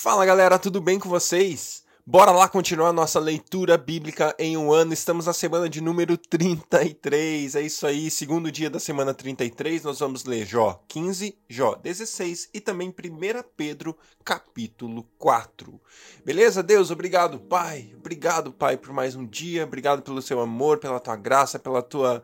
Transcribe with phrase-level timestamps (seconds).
[0.00, 1.82] Fala galera, tudo bem com vocês?
[2.06, 4.92] Bora lá continuar nossa leitura bíblica em um ano.
[4.92, 7.56] Estamos na semana de número 33.
[7.56, 12.50] É isso aí, segundo dia da semana 33, nós vamos ler Jó 15, Jó 16
[12.54, 12.94] e também 1
[13.56, 15.80] Pedro, capítulo 4.
[16.24, 16.92] Beleza, Deus?
[16.92, 17.92] Obrigado, Pai.
[17.98, 19.64] Obrigado, Pai, por mais um dia.
[19.64, 22.22] Obrigado pelo seu amor, pela tua graça, pela tua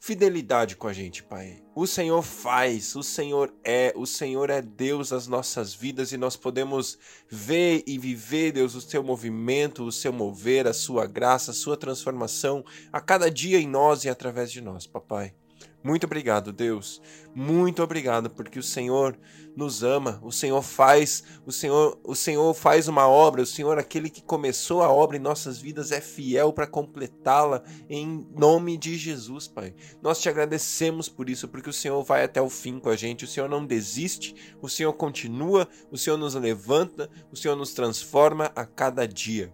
[0.00, 1.62] fidelidade com a gente, Pai.
[1.74, 6.36] O Senhor faz, o Senhor é, o Senhor é Deus das nossas vidas e nós
[6.36, 11.54] podemos ver e viver, Deus, o seu movimento, o seu mover, a sua graça, a
[11.54, 15.34] sua transformação a cada dia em nós e através de nós, Papai.
[15.82, 17.00] Muito obrigado, Deus.
[17.34, 19.18] Muito obrigado porque o Senhor
[19.56, 20.20] nos ama.
[20.22, 23.40] O Senhor faz, o Senhor, o Senhor faz uma obra.
[23.42, 28.26] O Senhor, aquele que começou a obra em nossas vidas, é fiel para completá-la em
[28.36, 29.74] nome de Jesus, Pai.
[30.02, 33.24] Nós te agradecemos por isso, porque o Senhor vai até o fim com a gente.
[33.24, 38.52] O Senhor não desiste, o Senhor continua, o Senhor nos levanta, o Senhor nos transforma
[38.54, 39.50] a cada dia.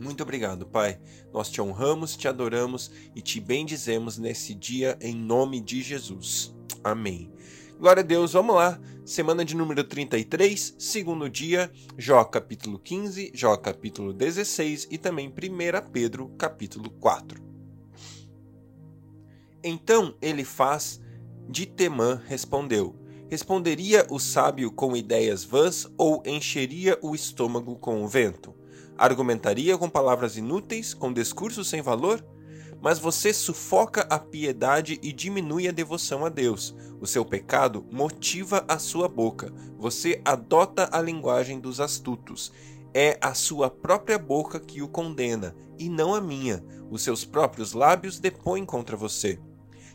[0.00, 0.98] Muito obrigado, Pai.
[1.30, 6.54] Nós te honramos, te adoramos e te bendizemos nesse dia em nome de Jesus.
[6.82, 7.30] Amém.
[7.78, 8.80] Glória a Deus, vamos lá.
[9.04, 15.90] Semana de número 33, segundo dia, Jó capítulo 15, Jó capítulo 16 e também 1
[15.90, 17.42] Pedro capítulo 4.
[19.62, 21.00] Então ele faz
[21.46, 22.96] de Temã respondeu:
[23.28, 28.59] Responderia o sábio com ideias vãs ou encheria o estômago com o vento?
[29.00, 32.22] Argumentaria com palavras inúteis, com discursos sem valor?
[32.82, 36.76] Mas você sufoca a piedade e diminui a devoção a Deus.
[37.00, 39.50] O seu pecado motiva a sua boca.
[39.78, 42.52] Você adota a linguagem dos astutos.
[42.92, 46.62] É a sua própria boca que o condena, e não a minha.
[46.90, 49.40] Os seus próprios lábios depõem contra você.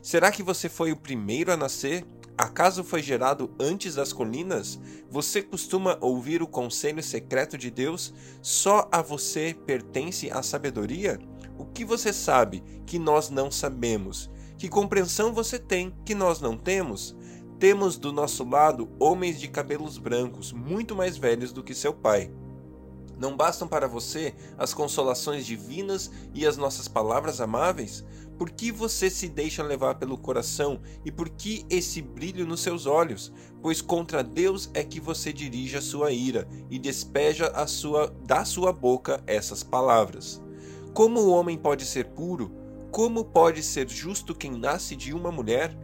[0.01, 2.03] Será que você foi o primeiro a nascer?
[2.37, 4.77] Acaso foi gerado antes das colinas?
[5.09, 8.13] Você costuma ouvir o conselho secreto de Deus?
[8.41, 11.17] Só a você pertence a sabedoria?
[11.57, 14.29] O que você sabe que nós não sabemos?
[14.57, 17.15] Que compreensão você tem que nós não temos?
[17.57, 22.29] Temos do nosso lado homens de cabelos brancos, muito mais velhos do que seu pai.
[23.17, 28.03] Não bastam para você as consolações divinas e as nossas palavras amáveis?
[28.37, 32.85] Por que você se deixa levar pelo coração e por que esse brilho nos seus
[32.85, 33.31] olhos?
[33.61, 38.43] Pois contra Deus é que você dirige a sua ira e despeja a sua da
[38.43, 40.41] sua boca essas palavras.
[40.93, 42.51] Como o homem pode ser puro?
[42.91, 45.77] Como pode ser justo quem nasce de uma mulher?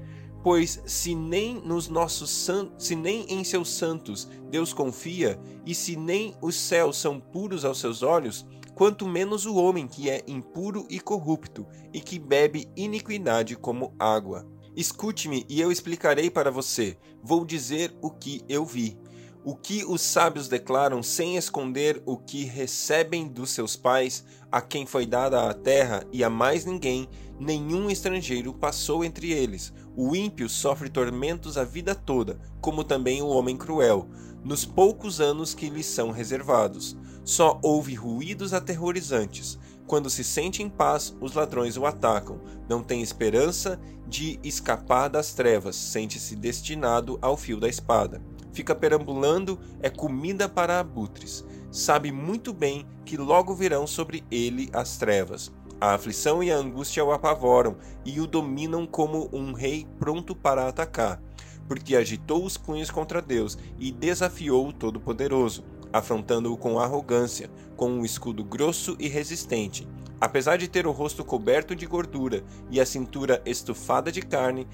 [0.44, 6.35] Pois se nem nos nossos se nem em seus santos Deus confia, e se nem
[6.41, 8.45] os céus são puros aos seus olhos,
[8.76, 14.48] quanto menos o homem que é impuro e corrupto, e que bebe iniquidade como água.
[14.76, 16.98] Escute-me e eu explicarei para você.
[17.22, 18.98] Vou dizer o que eu vi.
[19.44, 24.86] O que os sábios declaram sem esconder o que recebem dos seus pais, a quem
[24.86, 27.09] foi dada a terra e a mais ninguém,
[27.40, 29.74] nenhum estrangeiro passou entre eles.
[29.96, 34.07] O ímpio sofre tormentos a vida toda, como também o homem cruel,
[34.44, 36.96] nos poucos anos que lhe são reservados.
[37.24, 39.59] Só ouve ruídos aterrorizantes.
[39.85, 42.40] Quando se sente em paz, os ladrões o atacam.
[42.69, 48.22] Não tem esperança de escapar das trevas, sente-se destinado ao fio da espada.
[48.53, 51.46] Fica perambulando, é comida para abutres.
[51.69, 55.52] Sabe muito bem que logo virão sobre ele as trevas.
[55.81, 57.75] A aflição e a angústia o apavoram
[58.06, 61.19] e o dominam como um rei pronto para atacar,
[61.68, 68.06] porque agitou os punhos contra Deus e desafiou o Todo-Poderoso afrontando-o com arrogância, com um
[68.06, 69.88] escudo grosso e resistente.
[70.20, 74.68] Apesar de ter o rosto coberto de gordura e a cintura estufada de carne,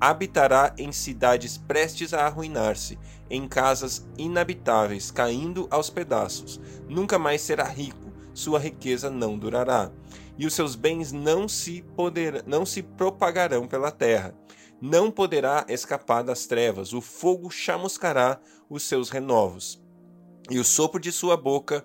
[0.00, 2.98] habitará em cidades prestes a arruinar-se,
[3.30, 6.60] em casas inabitáveis, caindo aos pedaços.
[6.88, 9.90] Nunca mais será rico, sua riqueza não durará,
[10.38, 14.34] e os seus bens não se, poder, não se propagarão pela terra.
[14.80, 19.82] Não poderá escapar das trevas, o fogo chamuscará os seus renovos
[20.50, 21.84] e o sopro de sua boca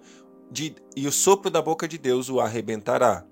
[0.51, 3.25] de, e o sopro da boca de Deus o arrebentará.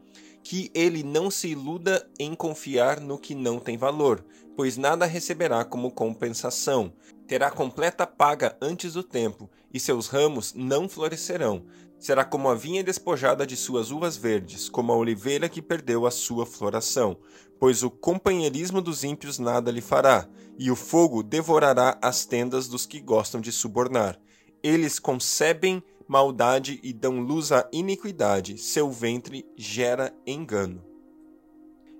[0.44, 4.24] Que ele não se iluda em confiar no que não tem valor,
[4.56, 6.94] pois nada receberá como compensação.
[7.28, 11.66] Terá completa paga antes do tempo, e seus ramos não florescerão.
[12.00, 16.12] Será como a vinha despojada de suas uvas verdes, como a oliveira que perdeu a
[16.12, 17.18] sua floração.
[17.60, 20.28] Pois o companheirismo dos ímpios nada lhe fará,
[20.58, 24.20] e o fogo devorará as tendas dos que gostam de subornar.
[24.62, 30.84] Eles concebem maldade e dão luz à iniquidade, seu ventre gera engano.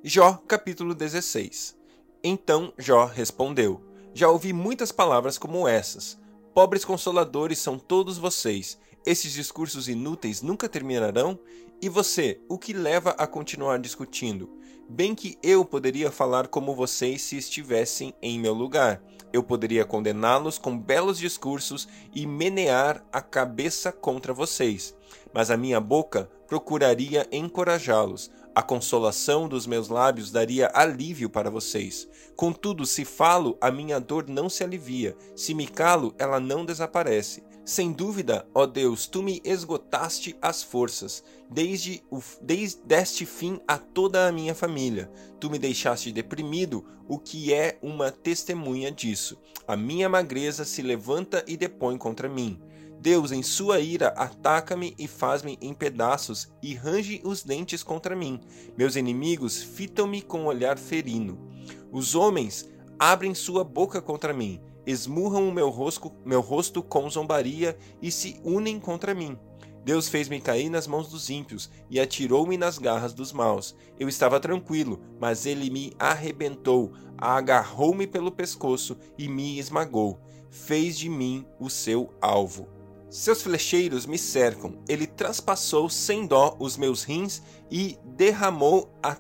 [0.04, 1.76] Jó, capítulo 16.
[2.24, 3.82] Então Jó respondeu:
[4.14, 6.20] Já ouvi muitas palavras como essas.
[6.54, 8.78] Pobres consoladores são todos vocês.
[9.06, 11.38] Esses discursos inúteis nunca terminarão?
[11.80, 14.50] E você, o que leva a continuar discutindo?
[14.90, 19.04] Bem que eu poderia falar como vocês se estivessem em meu lugar.
[19.32, 24.96] Eu poderia condená-los com belos discursos e menear a cabeça contra vocês.
[25.32, 28.32] Mas a minha boca procuraria encorajá-los.
[28.56, 32.08] A consolação dos meus lábios daria alívio para vocês.
[32.36, 35.16] Contudo, se falo, a minha dor não se alivia.
[35.36, 37.44] Se me calo, ela não desaparece.
[37.66, 43.76] Sem dúvida, ó Deus, tu me esgotaste as forças, desde, o, desde deste fim a
[43.76, 45.12] toda a minha família.
[45.40, 49.36] Tu me deixaste deprimido, o que é uma testemunha disso.
[49.68, 52.62] A minha magreza se levanta e depõe contra mim.
[53.00, 58.40] Deus, em sua ira, ataca-me e faz-me em pedaços e range os dentes contra mim.
[58.78, 61.50] Meus inimigos fitam-me com olhar ferino.
[61.92, 62.70] Os homens
[63.00, 68.40] abrem sua boca contra mim esmurram o meu rosto, meu rosto com zombaria e se
[68.44, 69.38] unem contra mim.
[69.86, 73.76] Deus fez-me cair nas mãos dos ímpios e atirou-me nas garras dos maus.
[74.00, 80.20] Eu estava tranquilo, mas ele me arrebentou, agarrou-me pelo pescoço e me esmagou.
[80.50, 82.68] Fez de mim o seu alvo.
[83.12, 84.80] Seus flecheiros me cercam.
[84.90, 89.16] Ele traspassou sem dó os meus rins e derramou a,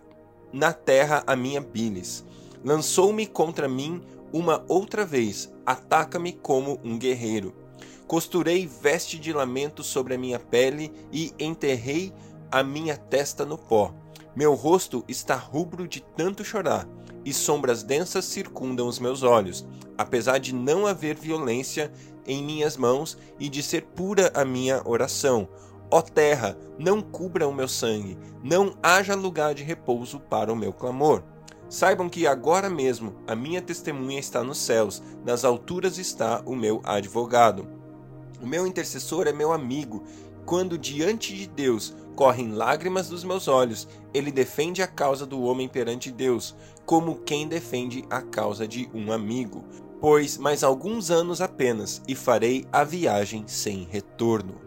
[0.52, 2.26] na terra a minha bilis.
[2.64, 4.02] Lançou-me contra mim
[4.38, 7.56] uma outra vez, ataca-me como um guerreiro.
[8.06, 12.14] Costurei veste de lamento sobre a minha pele e enterrei
[12.52, 13.96] a minha testa no pó.
[14.36, 16.86] Meu rosto está rubro de tanto chorar,
[17.24, 19.66] e sombras densas circundam os meus olhos,
[19.98, 21.90] apesar de não haver violência
[22.28, 25.48] em minhas mãos e de ser pura a minha oração.
[25.90, 30.74] Ó terra, não cubra o meu sangue, não haja lugar de repouso para o meu
[30.74, 31.24] clamor.
[31.70, 36.80] Saibam que agora mesmo a minha testemunha está nos céus, nas alturas está o meu
[36.84, 37.68] advogado.
[38.42, 40.04] O meu intercessor é meu amigo.
[40.46, 45.68] Quando diante de Deus correm lágrimas dos meus olhos, ele defende a causa do homem
[45.68, 49.64] perante Deus, como quem defende a causa de um amigo.
[50.00, 54.62] Pois mais alguns anos apenas e farei a viagem sem retorno.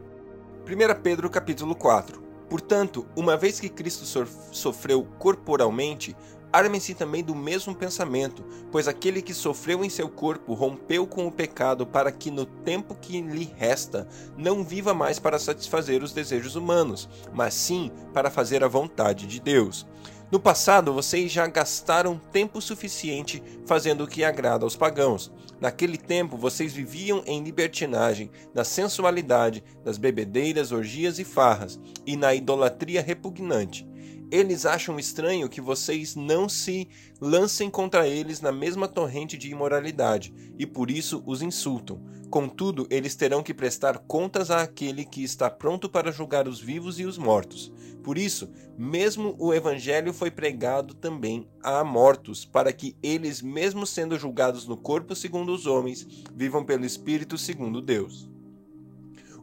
[0.67, 4.07] 1 Pedro capítulo 4 Portanto, uma vez que Cristo
[4.53, 6.17] sofreu corporalmente,
[6.53, 8.43] Armem-se também do mesmo pensamento,
[8.73, 12.95] pois aquele que sofreu em seu corpo rompeu com o pecado para que no tempo
[12.95, 18.65] que lhe resta não viva mais para satisfazer os desejos humanos, mas sim para fazer
[18.65, 19.87] a vontade de Deus.
[20.31, 25.33] No passado, vocês já gastaram tempo suficiente fazendo o que agrada aos pagãos.
[25.59, 32.35] Naquele tempo, vocês viviam em libertinagem, na sensualidade, nas bebedeiras, orgias e farras, e na
[32.35, 33.89] idolatria repugnante.
[34.31, 36.87] Eles acham estranho que vocês não se
[37.19, 42.03] lancem contra eles na mesma torrente de imoralidade e por isso os insultam.
[42.29, 47.07] Contudo, eles terão que prestar contas àquele que está pronto para julgar os vivos e
[47.07, 47.73] os mortos.
[48.03, 54.19] Por isso, mesmo o evangelho foi pregado também a mortos, para que eles, mesmo sendo
[54.19, 58.29] julgados no corpo segundo os homens, vivam pelo espírito segundo Deus.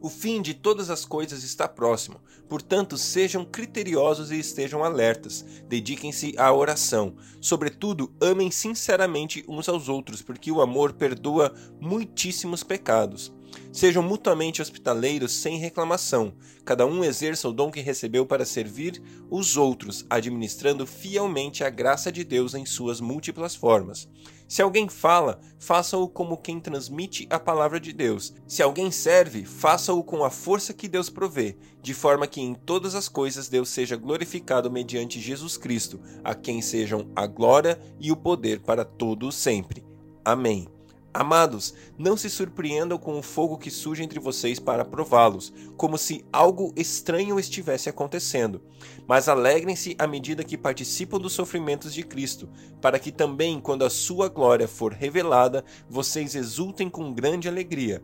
[0.00, 5.44] O fim de todas as coisas está próximo, portanto, sejam criteriosos e estejam alertas.
[5.68, 7.16] Dediquem-se à oração.
[7.40, 13.32] Sobretudo, amem sinceramente uns aos outros, porque o amor perdoa muitíssimos pecados.
[13.72, 16.34] Sejam mutuamente hospitaleiros sem reclamação.
[16.64, 22.10] Cada um exerça o dom que recebeu para servir os outros, administrando fielmente a graça
[22.10, 24.08] de Deus em suas múltiplas formas.
[24.48, 28.34] Se alguém fala, faça-o como quem transmite a palavra de Deus.
[28.46, 32.94] Se alguém serve, faça-o com a força que Deus provê, de forma que em todas
[32.94, 38.16] as coisas Deus seja glorificado mediante Jesus Cristo, a quem sejam a glória e o
[38.16, 39.84] poder para todos sempre.
[40.24, 40.75] Amém.
[41.18, 46.22] Amados, não se surpreendam com o fogo que surge entre vocês para prová-los, como se
[46.30, 48.60] algo estranho estivesse acontecendo.
[49.08, 52.50] Mas alegrem-se à medida que participam dos sofrimentos de Cristo,
[52.82, 58.02] para que também, quando a sua glória for revelada, vocês exultem com grande alegria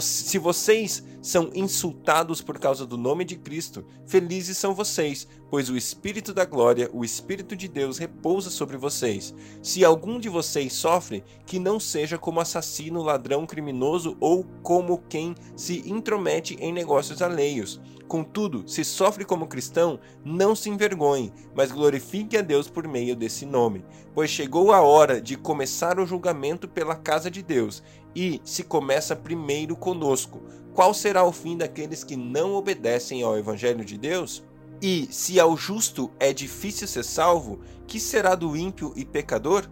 [0.00, 5.76] se vocês são insultados por causa do nome de Cristo, felizes são vocês, pois o
[5.76, 9.34] Espírito da glória, o Espírito de Deus, repousa sobre vocês.
[9.62, 15.34] Se algum de vocês sofre, que não seja como assassino, ladrão, criminoso ou como quem
[15.56, 17.80] se intromete em negócios alheios.
[18.06, 23.46] Contudo, se sofre como cristão, não se envergonhe, mas glorifique a Deus por meio desse
[23.46, 23.82] nome,
[24.14, 27.82] pois chegou a hora de começar o julgamento pela casa de Deus,
[28.14, 30.42] e se começa primeiro conosco.
[30.72, 34.42] Qual será o fim daqueles que não obedecem ao Evangelho de Deus?
[34.82, 39.68] E se ao justo é difícil ser salvo, que será do ímpio e pecador?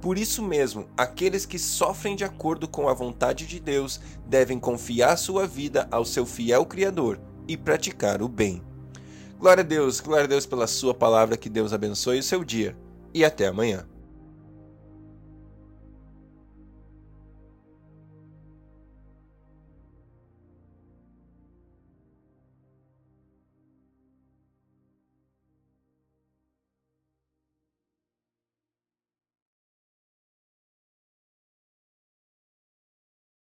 [0.00, 5.16] Por isso mesmo, aqueles que sofrem de acordo com a vontade de Deus devem confiar
[5.16, 8.62] sua vida ao seu fiel Criador e praticar o bem.
[9.38, 12.76] Glória a Deus, glória a Deus pela sua palavra, que Deus abençoe o seu dia
[13.12, 13.86] e até amanhã.